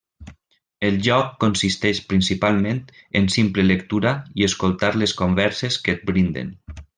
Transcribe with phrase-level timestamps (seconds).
[0.87, 2.79] El joc consisteix principalment
[3.21, 6.53] en simple lectura i escoltar les converses que et brinden.